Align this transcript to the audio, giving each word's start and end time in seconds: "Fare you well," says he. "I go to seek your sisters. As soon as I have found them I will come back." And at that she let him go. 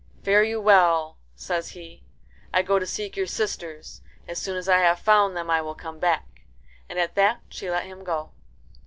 "Fare 0.23 0.41
you 0.43 0.59
well," 0.59 1.19
says 1.35 1.69
he. 1.73 2.01
"I 2.51 2.63
go 2.63 2.79
to 2.79 2.87
seek 2.87 3.15
your 3.15 3.27
sisters. 3.27 4.01
As 4.27 4.39
soon 4.41 4.57
as 4.57 4.67
I 4.67 4.79
have 4.79 4.97
found 4.97 5.37
them 5.37 5.51
I 5.51 5.61
will 5.61 5.75
come 5.75 5.99
back." 5.99 6.41
And 6.89 6.97
at 6.97 7.13
that 7.13 7.41
she 7.51 7.69
let 7.69 7.85
him 7.85 8.03
go. 8.03 8.31